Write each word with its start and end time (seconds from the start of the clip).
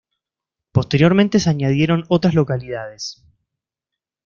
Posteriormente 0.71 1.39
se 1.39 1.51
añadieron 1.51 2.05
otras 2.07 2.33
localidades. 2.33 3.23